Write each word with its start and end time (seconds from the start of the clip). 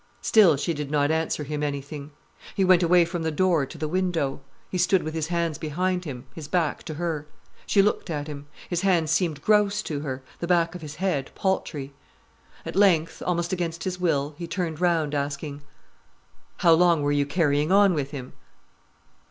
Still 0.23 0.57
she 0.57 0.73
did 0.73 0.89
not 0.89 1.11
answer 1.11 1.43
him 1.43 1.61
anything. 1.61 2.09
He 2.55 2.65
went 2.65 2.81
away 2.81 3.05
from 3.05 3.21
the 3.21 3.29
door 3.29 3.67
to 3.67 3.77
the 3.77 3.87
window. 3.87 4.41
He 4.71 4.79
stood 4.79 5.03
with 5.03 5.13
his 5.13 5.27
hands 5.27 5.59
behind 5.59 6.05
him, 6.05 6.25
his 6.33 6.47
back 6.47 6.81
to 6.85 6.95
her. 6.95 7.27
She 7.67 7.83
looked 7.83 8.09
at 8.09 8.25
him. 8.25 8.47
His 8.67 8.81
hands 8.81 9.11
seemed 9.11 9.43
gross 9.43 9.83
to 9.83 9.99
her, 9.99 10.23
the 10.39 10.47
back 10.47 10.73
of 10.73 10.81
his 10.81 10.95
head 10.95 11.29
paltry. 11.35 11.93
At 12.65 12.75
length, 12.75 13.21
almost 13.27 13.53
against 13.53 13.83
his 13.83 13.99
will, 13.99 14.33
he 14.39 14.47
turned 14.47 14.81
round, 14.81 15.13
asking: 15.13 15.61
"How 16.57 16.71
long 16.73 17.03
were 17.03 17.11
you 17.11 17.27
carrying 17.27 17.71
on 17.71 17.93
with 17.93 18.09
him?" 18.09 18.33